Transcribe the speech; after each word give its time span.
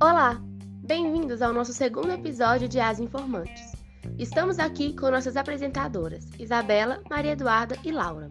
Olá, 0.00 0.40
bem-vindos 0.84 1.40
ao 1.40 1.52
nosso 1.52 1.72
segundo 1.72 2.10
episódio 2.10 2.68
de 2.68 2.80
As 2.80 2.98
Informantes. 2.98 3.72
Estamos 4.18 4.58
aqui 4.58 4.92
com 4.96 5.10
nossas 5.10 5.36
apresentadoras, 5.36 6.28
Isabela, 6.38 7.00
Maria 7.08 7.32
Eduarda 7.32 7.76
e 7.84 7.92
Laura. 7.92 8.28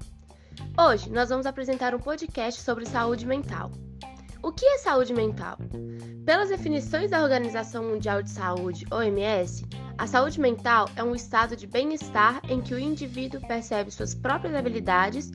Hoje 0.78 1.10
nós 1.10 1.30
vamos 1.30 1.46
apresentar 1.46 1.96
um 1.96 2.00
podcast 2.00 2.62
sobre 2.62 2.86
saúde 2.86 3.26
mental. 3.26 3.72
O 4.44 4.52
que 4.52 4.66
é 4.66 4.78
saúde 4.80 5.14
mental? 5.14 5.58
Pelas 6.26 6.50
definições 6.50 7.12
da 7.12 7.22
Organização 7.22 7.84
Mundial 7.86 8.22
de 8.22 8.30
Saúde, 8.32 8.86
OMS, 8.92 9.66
a 9.98 10.08
saúde 10.08 10.42
mental 10.42 10.90
é 10.96 11.04
um 11.04 11.16
estado 11.16 11.56
de 11.56 11.68
bem-estar 11.68 12.42
em 12.50 12.60
que 12.60 12.74
o 12.74 12.80
indivíduo 12.80 13.40
percebe 13.48 13.92
suas 13.92 14.16
próprias 14.16 14.56
habilidades, 14.56 15.32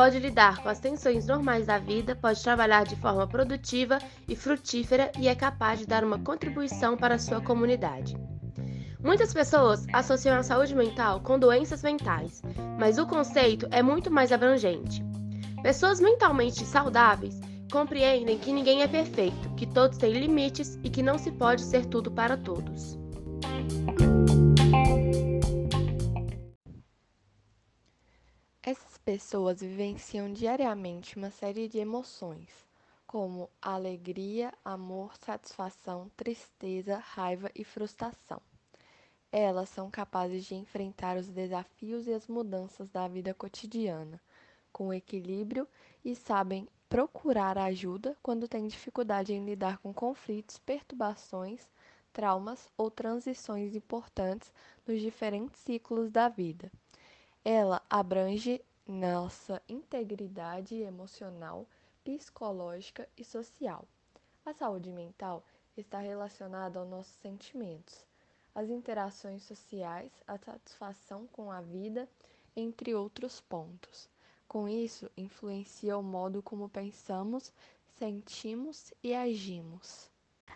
pode 0.00 0.18
lidar 0.18 0.62
com 0.62 0.68
as 0.70 0.80
tensões 0.80 1.26
normais 1.26 1.66
da 1.66 1.76
vida, 1.76 2.16
pode 2.16 2.42
trabalhar 2.42 2.84
de 2.84 2.96
forma 2.96 3.26
produtiva 3.26 3.98
e 4.26 4.34
frutífera 4.34 5.12
e 5.18 5.28
é 5.28 5.34
capaz 5.34 5.78
de 5.78 5.86
dar 5.86 6.02
uma 6.02 6.18
contribuição 6.18 6.96
para 6.96 7.16
a 7.16 7.18
sua 7.18 7.42
comunidade. 7.42 8.16
Muitas 8.98 9.34
pessoas 9.34 9.86
associam 9.92 10.38
a 10.38 10.42
saúde 10.42 10.74
mental 10.74 11.20
com 11.20 11.38
doenças 11.38 11.82
mentais, 11.82 12.40
mas 12.78 12.96
o 12.96 13.06
conceito 13.06 13.68
é 13.70 13.82
muito 13.82 14.10
mais 14.10 14.32
abrangente. 14.32 15.04
Pessoas 15.62 16.00
mentalmente 16.00 16.64
saudáveis 16.64 17.38
compreendem 17.70 18.38
que 18.38 18.54
ninguém 18.54 18.80
é 18.80 18.88
perfeito, 18.88 19.50
que 19.54 19.66
todos 19.66 19.98
têm 19.98 20.14
limites 20.14 20.78
e 20.82 20.88
que 20.88 21.02
não 21.02 21.18
se 21.18 21.30
pode 21.30 21.60
ser 21.60 21.84
tudo 21.84 22.10
para 22.10 22.38
todos. 22.38 22.98
Pessoas 29.10 29.60
vivenciam 29.60 30.32
diariamente 30.32 31.16
uma 31.16 31.32
série 31.32 31.66
de 31.66 31.78
emoções, 31.78 32.48
como 33.08 33.50
alegria, 33.60 34.54
amor, 34.64 35.16
satisfação, 35.16 36.08
tristeza, 36.16 36.96
raiva 36.96 37.50
e 37.52 37.64
frustração. 37.64 38.40
Elas 39.32 39.68
são 39.68 39.90
capazes 39.90 40.44
de 40.44 40.54
enfrentar 40.54 41.16
os 41.16 41.26
desafios 41.26 42.06
e 42.06 42.12
as 42.12 42.28
mudanças 42.28 42.88
da 42.88 43.08
vida 43.08 43.34
cotidiana 43.34 44.20
com 44.72 44.94
equilíbrio 44.94 45.66
e 46.04 46.14
sabem 46.14 46.68
procurar 46.88 47.58
ajuda 47.58 48.16
quando 48.22 48.46
têm 48.46 48.68
dificuldade 48.68 49.32
em 49.32 49.44
lidar 49.44 49.78
com 49.78 49.92
conflitos, 49.92 50.56
perturbações, 50.58 51.66
traumas 52.12 52.68
ou 52.78 52.92
transições 52.92 53.74
importantes 53.74 54.52
nos 54.86 55.00
diferentes 55.00 55.58
ciclos 55.62 56.12
da 56.12 56.28
vida. 56.28 56.70
Ela 57.44 57.82
abrange 57.90 58.62
nossa 58.90 59.62
integridade 59.68 60.74
emocional, 60.74 61.64
psicológica 62.04 63.08
e 63.16 63.24
social. 63.24 63.86
A 64.44 64.52
saúde 64.52 64.90
mental 64.90 65.44
está 65.76 66.00
relacionada 66.00 66.78
aos 66.78 66.88
nossos 66.88 67.14
sentimentos, 67.22 68.04
as 68.54 68.68
interações 68.68 69.44
sociais, 69.44 70.10
a 70.26 70.36
satisfação 70.36 71.28
com 71.32 71.52
a 71.52 71.60
vida, 71.60 72.08
entre 72.56 72.92
outros 72.94 73.40
pontos. 73.40 74.08
Com 74.48 74.68
isso, 74.68 75.08
influencia 75.16 75.96
o 75.96 76.02
modo 76.02 76.42
como 76.42 76.68
pensamos, 76.68 77.52
sentimos 77.96 78.92
e 79.04 79.14
agimos. 79.14 80.10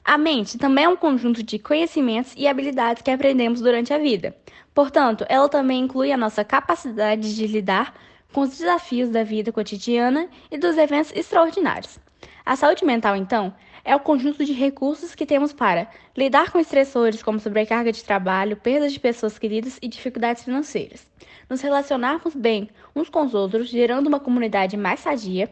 A 0.04 0.19
mente 0.19 0.58
também 0.58 0.84
é 0.84 0.88
um 0.88 0.96
conjunto 0.96 1.42
de 1.42 1.58
conhecimentos 1.58 2.34
e 2.36 2.48
habilidades 2.48 3.02
que 3.02 3.10
aprendemos 3.10 3.60
durante 3.60 3.94
a 3.94 3.98
vida. 3.98 4.36
Portanto, 4.74 5.24
ela 5.28 5.48
também 5.48 5.84
inclui 5.84 6.10
a 6.10 6.16
nossa 6.16 6.44
capacidade 6.44 7.34
de 7.34 7.46
lidar 7.46 7.94
com 8.34 8.40
os 8.40 8.58
desafios 8.58 9.08
da 9.10 9.22
vida 9.22 9.52
cotidiana 9.52 10.28
e 10.50 10.58
dos 10.58 10.77
eventos 10.77 11.12
extraordinários. 11.14 12.00
A 12.44 12.56
saúde 12.56 12.84
mental, 12.84 13.14
então, 13.14 13.54
é 13.84 13.94
o 13.94 14.00
conjunto 14.00 14.44
de 14.44 14.52
recursos 14.52 15.14
que 15.14 15.24
temos 15.24 15.52
para 15.52 15.88
lidar 16.16 16.50
com 16.50 16.59
estressores 16.59 17.22
como 17.22 17.38
sobrecarga 17.38 17.92
de 17.92 18.03
trabalho, 18.03 18.56
perdas 18.56 18.92
de 18.92 18.98
pessoas 18.98 19.38
queridas 19.38 19.78
e 19.81 19.86
dificuldades 19.86 20.42
financeiras, 20.42 21.06
nos 21.48 21.60
relacionarmos 21.60 22.34
bem 22.34 22.69
uns 22.94 23.09
com 23.09 23.22
os 23.22 23.34
outros, 23.34 23.69
gerando 23.69 24.09
uma 24.09 24.19
comunidade 24.19 24.76
mais 24.76 24.98
sadia, 24.98 25.48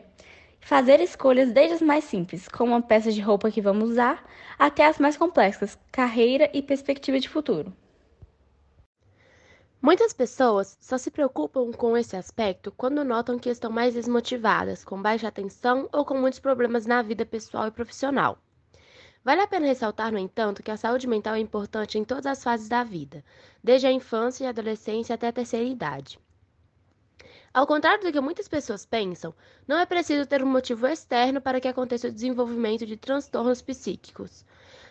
fazer 0.61 1.01
escolhas 1.01 1.53
desde 1.53 1.75
as 1.75 1.83
mais 1.83 2.03
simples, 2.03 2.49
como 2.49 2.75
a 2.75 2.83
peça 2.83 3.13
de 3.13 3.21
roupa 3.21 3.49
que 3.49 3.61
vamos 3.61 3.91
usar, 3.91 4.29
até 4.59 4.87
as 4.87 4.99
mais 4.99 5.17
complexas, 5.17 5.79
carreira 5.93 6.51
e 6.53 6.61
perspectiva 6.61 7.21
de 7.21 7.29
futuro. 7.29 7.73
Muitas 9.85 10.13
pessoas 10.13 10.79
só 10.81 10.97
se 10.97 11.11
preocupam 11.11 11.73
com 11.73 11.97
esse 11.97 12.15
aspecto 12.17 12.71
quando 12.71 13.05
notam 13.05 13.37
que 13.37 13.51
estão 13.51 13.69
mais 13.69 13.95
desmotivadas, 13.95 14.85
com 14.85 15.03
baixa 15.03 15.27
atenção 15.27 15.89
ou 15.93 16.05
com 16.05 16.17
muitos 16.17 16.39
problemas 16.39 16.87
na 16.87 17.03
vida 17.03 17.27
pessoal 17.27 17.67
e 17.67 17.73
profissional. 17.73 18.39
Vale 19.25 19.41
a 19.41 19.47
pena 19.49 19.67
ressaltar, 19.67 20.13
no 20.13 20.19
entanto, 20.19 20.63
que 20.63 20.71
a 20.71 20.77
saúde 20.77 21.09
mental 21.09 21.35
é 21.35 21.41
importante 21.41 21.99
em 21.99 22.05
todas 22.05 22.27
as 22.27 22.45
fases 22.45 22.69
da 22.69 22.85
vida, 22.85 23.25
desde 23.61 23.89
a 23.89 23.93
infância 23.93 24.45
e 24.45 24.47
adolescência 24.47 25.17
até 25.17 25.27
a 25.27 25.33
terceira 25.33 25.67
idade. 25.67 26.17
Ao 27.53 27.67
contrário 27.67 28.05
do 28.05 28.13
que 28.13 28.21
muitas 28.21 28.47
pessoas 28.47 28.87
pensam, 28.87 29.35
não 29.67 29.81
é 29.81 29.85
preciso 29.85 30.27
ter 30.27 30.45
um 30.45 30.49
motivo 30.49 30.87
externo 30.87 31.41
para 31.41 31.61
que 31.61 31.67
aconteça 31.67 32.07
o 32.07 32.13
desenvolvimento 32.13 32.87
de 32.87 32.97
transtornos 32.97 33.61
psíquicos. 33.61 34.45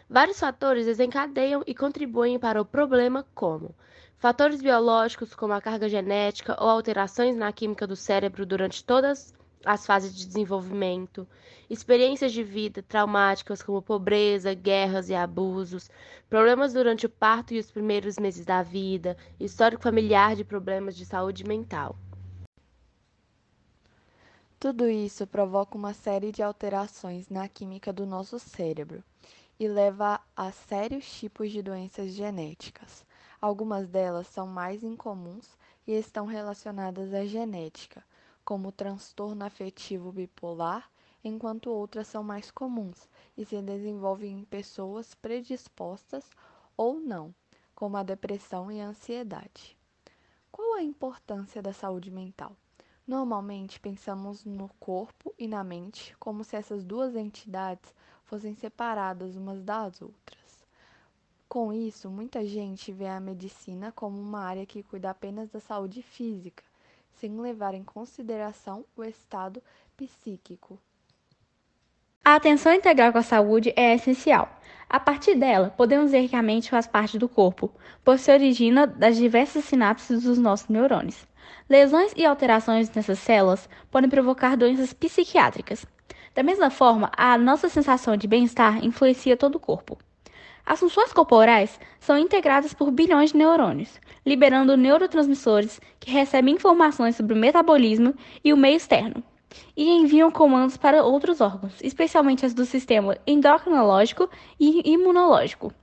Vários 0.09 0.37
fatores 0.37 0.85
desencadeiam 0.85 1.63
e 1.65 1.73
contribuem 1.73 2.37
para 2.37 2.61
o 2.61 2.65
problema, 2.65 3.25
como 3.33 3.73
Fatores 4.21 4.61
biológicos, 4.61 5.33
como 5.33 5.51
a 5.51 5.59
carga 5.59 5.89
genética 5.89 6.55
ou 6.61 6.69
alterações 6.69 7.35
na 7.35 7.51
química 7.51 7.87
do 7.87 7.95
cérebro 7.95 8.45
durante 8.45 8.83
todas 8.83 9.33
as 9.65 9.83
fases 9.83 10.15
de 10.15 10.27
desenvolvimento, 10.27 11.27
experiências 11.67 12.31
de 12.31 12.43
vida 12.43 12.83
traumáticas 12.83 13.63
como 13.63 13.81
pobreza, 13.81 14.53
guerras 14.53 15.09
e 15.09 15.15
abusos, 15.15 15.89
problemas 16.29 16.71
durante 16.71 17.07
o 17.07 17.09
parto 17.09 17.55
e 17.55 17.57
os 17.57 17.71
primeiros 17.71 18.19
meses 18.19 18.45
da 18.45 18.61
vida, 18.61 19.17
histórico 19.39 19.81
familiar 19.81 20.35
de 20.35 20.45
problemas 20.45 20.95
de 20.95 21.03
saúde 21.03 21.43
mental. 21.43 21.95
Tudo 24.59 24.87
isso 24.87 25.25
provoca 25.25 25.75
uma 25.75 25.95
série 25.95 26.31
de 26.31 26.43
alterações 26.43 27.27
na 27.27 27.47
química 27.49 27.91
do 27.91 28.05
nosso 28.05 28.37
cérebro 28.37 29.03
e 29.59 29.67
leva 29.67 30.21
a 30.37 30.51
sérios 30.51 31.11
tipos 31.11 31.51
de 31.51 31.63
doenças 31.63 32.11
genéticas. 32.11 33.03
Algumas 33.41 33.89
delas 33.89 34.27
são 34.27 34.45
mais 34.45 34.83
incomuns 34.83 35.57
e 35.87 35.93
estão 35.93 36.27
relacionadas 36.27 37.11
à 37.11 37.25
genética, 37.25 38.05
como 38.45 38.67
o 38.67 38.71
transtorno 38.71 39.43
afetivo 39.43 40.11
bipolar, 40.11 40.91
enquanto 41.23 41.71
outras 41.71 42.07
são 42.07 42.21
mais 42.21 42.51
comuns 42.51 43.09
e 43.35 43.43
se 43.43 43.59
desenvolvem 43.59 44.41
em 44.41 44.45
pessoas 44.45 45.15
predispostas 45.15 46.29
ou 46.77 46.99
não, 46.99 47.33
como 47.73 47.97
a 47.97 48.03
depressão 48.03 48.71
e 48.71 48.79
a 48.79 48.85
ansiedade. 48.85 49.75
Qual 50.51 50.75
a 50.75 50.83
importância 50.83 51.63
da 51.63 51.73
saúde 51.73 52.11
mental? 52.11 52.55
Normalmente 53.07 53.79
pensamos 53.79 54.45
no 54.45 54.69
corpo 54.79 55.33
e 55.35 55.47
na 55.47 55.63
mente 55.63 56.15
como 56.19 56.43
se 56.43 56.55
essas 56.55 56.83
duas 56.83 57.15
entidades 57.15 57.91
fossem 58.23 58.53
separadas 58.53 59.35
umas 59.35 59.63
das 59.63 59.99
outras. 59.99 60.40
Com 61.51 61.73
isso, 61.73 62.09
muita 62.09 62.45
gente 62.45 62.93
vê 62.93 63.07
a 63.07 63.19
medicina 63.19 63.91
como 63.93 64.17
uma 64.17 64.39
área 64.39 64.65
que 64.65 64.81
cuida 64.83 65.09
apenas 65.09 65.49
da 65.49 65.59
saúde 65.59 66.01
física, 66.01 66.63
sem 67.19 67.37
levar 67.41 67.73
em 67.73 67.83
consideração 67.83 68.85
o 68.95 69.03
estado 69.03 69.61
psíquico. 69.97 70.79
A 72.23 72.35
atenção 72.35 72.73
integral 72.73 73.11
com 73.11 73.17
a 73.17 73.21
saúde 73.21 73.73
é 73.75 73.93
essencial. 73.93 74.47
A 74.89 74.97
partir 74.97 75.35
dela, 75.35 75.73
podemos 75.75 76.11
ver 76.11 76.29
que 76.29 76.37
a 76.37 76.41
mente 76.41 76.69
faz 76.69 76.87
parte 76.87 77.19
do 77.19 77.27
corpo, 77.27 77.69
pois 78.01 78.21
se 78.21 78.31
origina 78.31 78.87
das 78.87 79.17
diversas 79.17 79.65
sinapses 79.65 80.23
dos 80.23 80.37
nossos 80.37 80.69
neurônios. 80.69 81.27
Lesões 81.69 82.13
e 82.15 82.25
alterações 82.25 82.89
nessas 82.91 83.19
células 83.19 83.67
podem 83.91 84.09
provocar 84.09 84.55
doenças 84.55 84.93
psiquiátricas. 84.93 85.85
Da 86.33 86.43
mesma 86.43 86.69
forma, 86.69 87.11
a 87.17 87.37
nossa 87.37 87.67
sensação 87.67 88.15
de 88.15 88.25
bem-estar 88.25 88.85
influencia 88.85 89.35
todo 89.35 89.55
o 89.55 89.59
corpo. 89.59 89.97
As 90.65 90.79
funções 90.79 91.11
corporais 91.11 91.79
são 91.99 92.17
integradas 92.17 92.73
por 92.73 92.91
bilhões 92.91 93.31
de 93.31 93.37
neurônios, 93.37 93.99
liberando 94.25 94.77
neurotransmissores 94.77 95.81
que 95.99 96.11
recebem 96.11 96.55
informações 96.55 97.15
sobre 97.15 97.33
o 97.33 97.37
metabolismo 97.37 98.13
e 98.43 98.53
o 98.53 98.57
meio 98.57 98.77
externo, 98.77 99.23
e 99.75 99.89
enviam 99.89 100.31
comandos 100.31 100.77
para 100.77 101.03
outros 101.03 101.41
órgãos, 101.41 101.73
especialmente 101.81 102.45
as 102.45 102.53
do 102.53 102.65
sistema 102.65 103.17
endocrinológico 103.25 104.29
e 104.59 104.91
imunológico. 104.91 105.73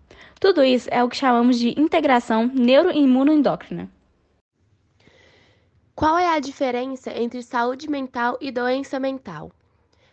Tudo 0.40 0.62
isso 0.62 0.88
é 0.92 1.02
o 1.02 1.08
que 1.08 1.16
chamamos 1.16 1.58
de 1.58 1.78
integração 1.80 2.50
neuroimunoendócrina. 2.54 3.90
Qual 5.94 6.16
é 6.16 6.28
a 6.28 6.38
diferença 6.38 7.10
entre 7.10 7.42
saúde 7.42 7.90
mental 7.90 8.38
e 8.40 8.52
doença 8.52 9.00
mental? 9.00 9.50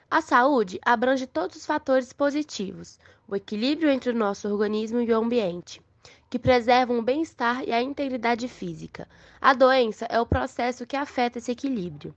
A 0.10 0.22
saúde 0.22 0.80
abrange 0.86 1.26
todos 1.26 1.58
os 1.58 1.66
fatores 1.66 2.14
positivos, 2.14 3.00
o 3.28 3.36
equilíbrio 3.36 3.90
entre 3.90 4.12
o 4.12 4.16
nosso 4.16 4.48
organismo 4.48 5.02
e 5.02 5.12
o 5.12 5.18
ambiente, 5.18 5.82
que 6.30 6.38
preservam 6.38 7.00
o 7.00 7.02
bem-estar 7.02 7.64
e 7.64 7.74
a 7.74 7.82
integridade 7.82 8.48
física. 8.48 9.10
A 9.42 9.54
doença 9.54 10.06
é 10.06 10.22
o 10.22 10.26
processo 10.26 10.86
que 10.86 10.96
afeta 10.96 11.40
esse 11.40 11.52
equilíbrio. 11.52 12.16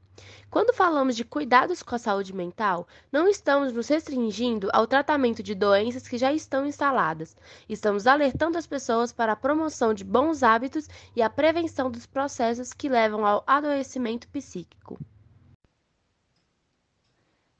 Quando 0.50 0.74
falamos 0.74 1.16
de 1.16 1.24
cuidados 1.24 1.82
com 1.82 1.94
a 1.94 1.98
saúde 1.98 2.34
mental, 2.34 2.86
não 3.10 3.26
estamos 3.26 3.72
nos 3.72 3.88
restringindo 3.88 4.68
ao 4.72 4.86
tratamento 4.86 5.42
de 5.42 5.54
doenças 5.54 6.06
que 6.06 6.18
já 6.18 6.30
estão 6.30 6.66
instaladas. 6.66 7.34
Estamos 7.68 8.06
alertando 8.06 8.58
as 8.58 8.66
pessoas 8.66 9.12
para 9.12 9.32
a 9.32 9.36
promoção 9.36 9.94
de 9.94 10.04
bons 10.04 10.42
hábitos 10.42 10.88
e 11.16 11.22
a 11.22 11.30
prevenção 11.30 11.90
dos 11.90 12.04
processos 12.04 12.74
que 12.74 12.88
levam 12.88 13.24
ao 13.24 13.42
adoecimento 13.46 14.28
psíquico. 14.28 14.98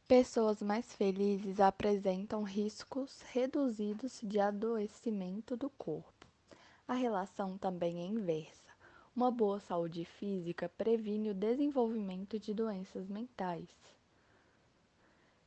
Pessoas 0.09 0.63
mais 0.63 0.95
felizes 0.95 1.61
apresentam 1.61 2.43
riscos 2.43 3.21
reduzidos 3.31 4.19
de 4.23 4.41
adoecimento 4.41 5.55
do 5.55 5.69
corpo. 5.69 6.27
A 6.89 6.95
relação 6.95 7.59
também 7.59 8.01
é 8.01 8.07
inversa. 8.07 8.73
Uma 9.15 9.31
boa 9.31 9.61
saúde 9.61 10.07
física 10.07 10.67
previne 10.79 11.29
o 11.29 11.35
desenvolvimento 11.35 12.39
de 12.39 12.55
doenças 12.55 13.07
mentais. 13.07 13.69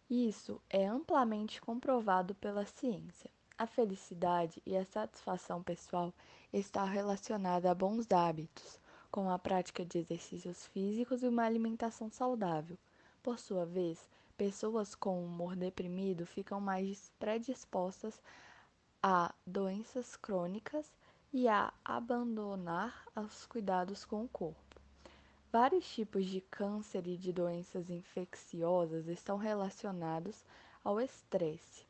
Isso 0.07 0.61
é 0.69 0.85
amplamente 0.85 1.59
comprovado 1.59 2.35
pela 2.35 2.63
ciência. 2.67 3.31
A 3.57 3.65
felicidade 3.65 4.61
e 4.63 4.77
a 4.77 4.85
satisfação 4.85 5.63
pessoal 5.63 6.13
está 6.53 6.83
relacionada 6.85 7.71
a 7.71 7.73
bons 7.73 8.05
hábitos, 8.11 8.79
como 9.09 9.31
a 9.31 9.39
prática 9.39 9.83
de 9.83 9.97
exercícios 9.97 10.67
físicos 10.67 11.23
e 11.23 11.27
uma 11.27 11.45
alimentação 11.45 12.11
saudável. 12.11 12.77
Por 13.23 13.39
sua 13.39 13.65
vez, 13.65 14.07
Pessoas 14.41 14.95
com 14.95 15.23
humor 15.23 15.55
deprimido 15.55 16.25
ficam 16.25 16.59
mais 16.59 17.11
predispostas 17.19 18.19
a 18.99 19.31
doenças 19.45 20.15
crônicas 20.15 20.91
e 21.31 21.47
a 21.47 21.71
abandonar 21.85 23.05
os 23.15 23.45
cuidados 23.45 24.03
com 24.03 24.23
o 24.23 24.27
corpo. 24.27 24.81
Vários 25.51 25.87
tipos 25.93 26.25
de 26.25 26.41
câncer 26.41 27.05
e 27.05 27.17
de 27.17 27.31
doenças 27.31 27.91
infecciosas 27.91 29.07
estão 29.07 29.37
relacionados 29.37 30.43
ao 30.83 30.99
estresse. 30.99 31.85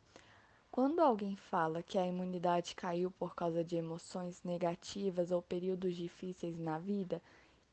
Quando 0.69 1.00
alguém 1.00 1.38
fala 1.38 1.81
que 1.81 1.98
a 1.98 2.06
imunidade 2.06 2.75
caiu 2.75 3.09
por 3.12 3.33
causa 3.33 3.63
de 3.63 3.77
emoções 3.77 4.44
negativas 4.44 5.31
ou 5.31 5.42
períodos 5.42 5.95
difíceis 5.95 6.59
na 6.59 6.77
vida, 6.77 7.21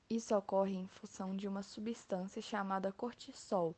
isso 0.08 0.36
ocorre 0.36 0.76
em 0.76 0.86
função 0.86 1.34
de 1.34 1.48
uma 1.48 1.64
substância 1.64 2.40
chamada 2.40 2.92
cortisol, 2.92 3.75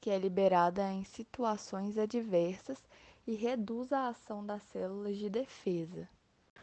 que 0.00 0.10
é 0.10 0.18
liberada 0.18 0.82
em 0.92 1.04
situações 1.04 1.98
adversas 1.98 2.78
e 3.26 3.34
reduz 3.34 3.92
a 3.92 4.08
ação 4.08 4.44
das 4.44 4.62
células 4.62 5.16
de 5.16 5.28
defesa. 5.28 6.08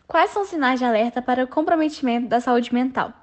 Quais 0.07 0.31
são 0.31 0.42
os 0.42 0.50
sinais 0.50 0.80
de 0.80 0.86
alerta 0.86 1.22
para 1.22 1.44
o 1.44 1.48
comprometimento 1.48 2.28
da 2.28 2.42
saúde 2.42 2.74
mental? 2.74 3.13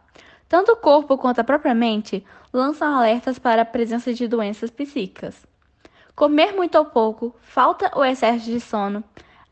Tanto 0.49 0.73
o 0.73 0.77
corpo 0.77 1.19
quanto 1.19 1.41
a 1.41 1.45
própria 1.45 1.75
mente 1.75 2.25
lançam 2.53 2.95
alertas 2.95 3.39
para 3.39 3.63
a 3.63 3.65
presença 3.65 4.13
de 4.15 4.29
doenças 4.29 4.71
psíquicas. 4.71 5.47
Comer 6.15 6.53
muito 6.55 6.79
ou 6.79 6.85
pouco, 6.85 7.35
falta 7.41 7.91
ou 7.95 8.05
excesso 8.05 8.45
de 8.45 8.61
sono, 8.61 9.03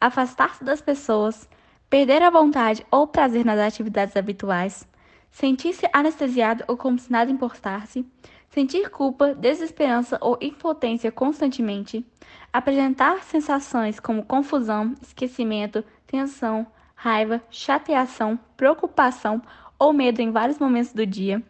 afastar-se 0.00 0.62
das 0.62 0.80
pessoas, 0.80 1.48
perder 1.90 2.22
a 2.22 2.30
vontade 2.30 2.86
ou 2.90 3.06
prazer 3.06 3.44
nas 3.44 3.58
atividades 3.58 4.16
habituais, 4.16 4.86
sentir-se 5.30 5.88
anestesiado 5.92 6.62
ou 6.68 6.76
como 6.76 6.98
se 6.98 7.10
nada 7.10 7.32
importasse, 7.32 8.06
sentir 8.52 8.90
culpa, 8.90 9.34
desesperança 9.34 10.18
ou 10.20 10.36
impotência 10.40 11.10
constantemente, 11.10 12.04
apresentar 12.52 13.22
sensações 13.22 13.98
como 13.98 14.24
confusão, 14.24 14.94
esquecimento, 15.00 15.82
tensão, 16.06 16.66
raiva, 16.94 17.42
chateação, 17.50 18.38
preocupação 18.56 19.40
ou 19.78 19.92
medo 19.92 20.20
em 20.20 20.30
vários 20.30 20.58
momentos 20.58 20.92
do 20.92 21.06
dia, 21.06 21.42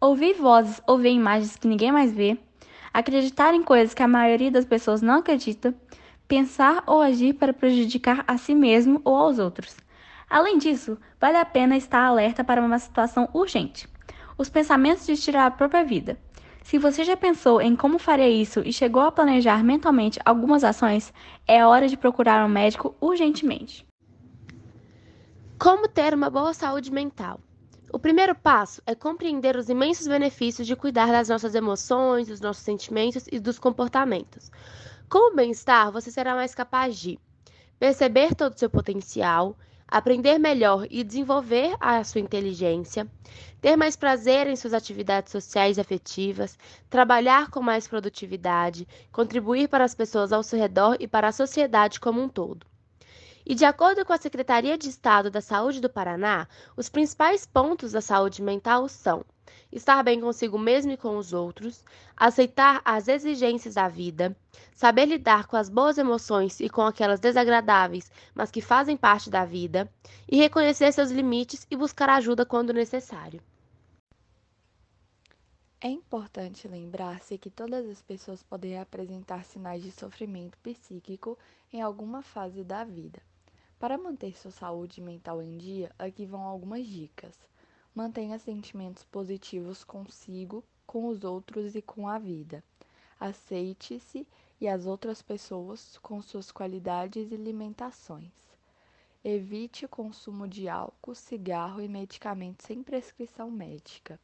ouvir 0.00 0.34
vozes 0.34 0.82
ou 0.88 0.98
ver 0.98 1.10
imagens 1.10 1.56
que 1.56 1.68
ninguém 1.68 1.92
mais 1.92 2.12
vê, 2.12 2.36
acreditar 2.92 3.54
em 3.54 3.62
coisas 3.62 3.94
que 3.94 4.02
a 4.02 4.08
maioria 4.08 4.50
das 4.50 4.64
pessoas 4.64 5.00
não 5.00 5.20
acredita, 5.20 5.72
pensar 6.26 6.82
ou 6.84 7.00
agir 7.00 7.34
para 7.34 7.52
prejudicar 7.52 8.24
a 8.26 8.36
si 8.36 8.56
mesmo 8.56 9.00
ou 9.04 9.14
aos 9.14 9.38
outros. 9.38 9.76
Além 10.28 10.58
disso, 10.58 10.98
vale 11.20 11.36
a 11.36 11.44
pena 11.44 11.76
estar 11.76 12.02
alerta 12.02 12.42
para 12.42 12.60
uma 12.60 12.78
situação 12.78 13.28
urgente. 13.32 13.88
Os 14.36 14.48
pensamentos 14.48 15.06
de 15.06 15.16
tirar 15.16 15.46
a 15.46 15.50
própria 15.50 15.84
vida. 15.84 16.18
Se 16.64 16.78
você 16.78 17.04
já 17.04 17.14
pensou 17.14 17.60
em 17.60 17.76
como 17.76 17.98
faria 17.98 18.26
isso 18.26 18.60
e 18.64 18.72
chegou 18.72 19.02
a 19.02 19.12
planejar 19.12 19.62
mentalmente 19.62 20.18
algumas 20.24 20.64
ações, 20.64 21.12
é 21.46 21.64
hora 21.64 21.86
de 21.86 21.94
procurar 21.94 22.44
um 22.44 22.48
médico 22.48 22.96
urgentemente. 23.02 23.86
Como 25.58 25.86
ter 25.86 26.14
uma 26.14 26.30
boa 26.30 26.54
saúde 26.54 26.90
mental? 26.90 27.38
O 27.92 27.98
primeiro 27.98 28.34
passo 28.34 28.80
é 28.86 28.94
compreender 28.94 29.56
os 29.56 29.68
imensos 29.68 30.08
benefícios 30.08 30.66
de 30.66 30.74
cuidar 30.74 31.12
das 31.12 31.28
nossas 31.28 31.54
emoções, 31.54 32.28
dos 32.28 32.40
nossos 32.40 32.64
sentimentos 32.64 33.26
e 33.30 33.38
dos 33.38 33.58
comportamentos. 33.58 34.50
Com 35.10 35.32
o 35.32 35.36
bem-estar, 35.36 35.92
você 35.92 36.10
será 36.10 36.34
mais 36.34 36.54
capaz 36.54 36.98
de 36.98 37.20
perceber 37.78 38.34
todo 38.34 38.54
o 38.54 38.58
seu 38.58 38.70
potencial, 38.70 39.54
aprender 39.86 40.38
melhor 40.38 40.86
e 40.90 41.04
desenvolver 41.04 41.76
a 41.80 42.02
sua 42.04 42.20
inteligência, 42.20 43.06
ter 43.60 43.76
mais 43.76 43.96
prazer 43.96 44.46
em 44.46 44.56
suas 44.56 44.74
atividades 44.74 45.32
sociais 45.32 45.78
e 45.78 45.80
afetivas, 45.80 46.58
trabalhar 46.90 47.50
com 47.50 47.60
mais 47.60 47.88
produtividade, 47.88 48.86
contribuir 49.12 49.68
para 49.68 49.84
as 49.84 49.94
pessoas 49.94 50.32
ao 50.32 50.42
seu 50.42 50.58
redor 50.58 50.96
e 51.00 51.08
para 51.08 51.28
a 51.28 51.32
sociedade 51.32 52.00
como 52.00 52.20
um 52.20 52.28
todo. 52.28 52.66
E 53.46 53.54
de 53.54 53.64
acordo 53.64 54.04
com 54.04 54.12
a 54.12 54.18
Secretaria 54.18 54.78
de 54.78 54.88
Estado 54.88 55.30
da 55.30 55.40
Saúde 55.40 55.80
do 55.80 55.90
Paraná, 55.90 56.48
os 56.76 56.88
principais 56.88 57.44
pontos 57.44 57.92
da 57.92 58.00
saúde 58.00 58.42
mental 58.42 58.88
são 58.88 59.24
estar 59.72 60.02
bem 60.02 60.20
consigo 60.20 60.58
mesmo 60.58 60.92
e 60.92 60.96
com 60.96 61.16
os 61.16 61.32
outros, 61.32 61.84
aceitar 62.16 62.80
as 62.84 63.08
exigências 63.08 63.74
da 63.74 63.88
vida, 63.88 64.36
saber 64.72 65.06
lidar 65.06 65.46
com 65.46 65.56
as 65.56 65.68
boas 65.68 65.98
emoções 65.98 66.60
e 66.60 66.68
com 66.68 66.82
aquelas 66.82 67.20
desagradáveis, 67.20 68.10
mas 68.34 68.50
que 68.50 68.60
fazem 68.60 68.96
parte 68.96 69.30
da 69.30 69.44
vida, 69.44 69.90
e 70.30 70.36
reconhecer 70.36 70.92
seus 70.92 71.10
limites 71.10 71.66
e 71.70 71.76
buscar 71.76 72.08
ajuda 72.10 72.44
quando 72.46 72.72
necessário. 72.72 73.40
É 75.80 75.88
importante 75.88 76.66
lembrar-se 76.66 77.36
que 77.36 77.50
todas 77.50 77.86
as 77.86 78.00
pessoas 78.00 78.42
podem 78.42 78.78
apresentar 78.78 79.44
sinais 79.44 79.82
de 79.82 79.90
sofrimento 79.90 80.56
psíquico 80.62 81.38
em 81.70 81.82
alguma 81.82 82.22
fase 82.22 82.64
da 82.64 82.84
vida. 82.84 83.20
Para 83.78 83.98
manter 83.98 84.34
sua 84.38 84.50
saúde 84.50 85.02
mental 85.02 85.42
em 85.42 85.58
dia, 85.58 85.92
aqui 85.98 86.24
vão 86.24 86.40
algumas 86.40 86.86
dicas. 86.86 87.38
Mantenha 87.94 88.40
sentimentos 88.40 89.04
positivos 89.04 89.84
consigo, 89.84 90.64
com 90.84 91.06
os 91.06 91.22
outros 91.22 91.76
e 91.76 91.80
com 91.80 92.08
a 92.08 92.18
vida. 92.18 92.62
Aceite-se 93.20 94.26
e 94.60 94.66
as 94.66 94.84
outras 94.84 95.22
pessoas 95.22 95.96
com 95.98 96.20
suas 96.20 96.50
qualidades 96.50 97.30
e 97.30 97.36
limitações. 97.36 98.32
Evite 99.22 99.84
o 99.84 99.88
consumo 99.88 100.48
de 100.48 100.68
álcool, 100.68 101.14
cigarro 101.14 101.80
e 101.80 101.88
medicamentos 101.88 102.66
sem 102.66 102.82
prescrição 102.82 103.50
médica. 103.50 104.18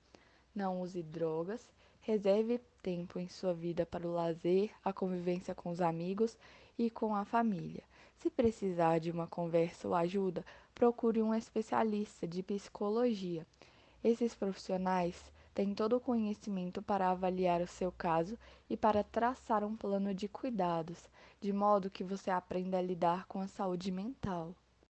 Não 0.55 0.83
use 0.83 1.03
drogas. 1.03 1.71
Reserve 2.01 2.61
tempo 2.83 3.21
em 3.21 3.29
sua 3.29 3.55
vida 3.55 3.87
para 3.87 4.07
o 4.07 4.13
lazer, 4.13 4.71
a 4.85 4.93
convivência 4.93 5.55
com 5.55 5.71
os 5.71 5.81
amigos 5.81 6.37
e 6.77 6.91
com 6.91 7.15
a 7.15 7.25
família. 7.25 7.85
Se 8.21 8.29
precisar 8.29 8.99
de 8.99 9.11
uma 9.11 9.27
conversa 9.27 9.89
ou 9.89 9.95
ajuda, 9.95 10.45
procure 10.75 11.23
um 11.23 11.35
especialista 11.35 12.29
de 12.29 12.43
psicologia. 12.43 13.47
Esses 14.05 14.35
profissionais 14.35 15.33
têm 15.55 15.73
todo 15.75 15.97
o 15.97 16.01
conhecimento 16.01 16.83
para 16.83 17.11
avaliar 17.11 17.63
o 17.63 17.67
seu 17.67 17.91
caso 17.91 18.39
e 18.69 18.77
para 18.77 19.03
traçar 19.03 19.65
um 19.65 19.75
plano 19.75 20.15
de 20.15 20.29
cuidados, 20.29 21.09
de 21.41 21.51
modo 21.51 21.89
que 21.89 22.05
você 22.05 22.31
aprenda 22.31 22.77
a 22.77 22.83
lidar 22.83 23.27
com 23.27 23.41
a 23.41 23.49
saúde 23.49 23.91
mental. 23.91 24.55